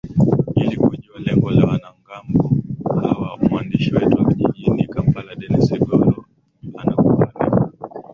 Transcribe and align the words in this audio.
ili 0.55 0.77
kujua 0.77 1.19
lengo 1.19 1.51
la 1.51 1.65
wanamgambo 1.65 2.55
hawa 3.01 3.37
mwandishi 3.37 3.95
wetu 3.95 4.23
wa 4.23 4.33
jijini 4.33 4.87
kampala 4.87 5.35
dennis 5.35 5.69
sigoro 5.69 6.25
anakuarifu 6.77 7.71